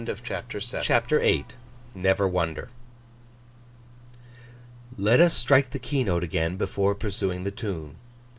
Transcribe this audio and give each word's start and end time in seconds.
CHAPTER 0.81 1.19
VIII 1.19 1.45
NEVER 1.93 2.27
WONDER 2.27 2.69
LET 4.97 5.19
us 5.21 5.35
strike 5.35 5.69
the 5.69 5.77
key 5.77 6.03
note 6.03 6.23
again, 6.23 6.57
before 6.57 6.95
pursuing 6.95 7.43
the 7.43 7.51
tune. 7.51 7.97